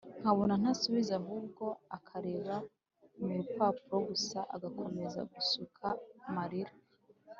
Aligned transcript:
nkabona 0.21 0.53
ntasubiza 0.61 1.13
ahubwo 1.21 1.65
akareba 1.97 2.55
murupapuro 3.25 3.97
gusa 4.09 4.39
agakomeza 4.55 5.19
gusuka 5.31 5.87
marira! 6.35 6.73